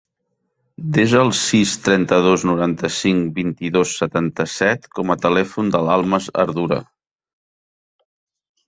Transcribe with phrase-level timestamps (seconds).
[0.95, 6.83] Desa el sis, trenta-dos, noranta-cinc, vint-i-dos, setanta-set com a telèfon de l'Almas Ardura.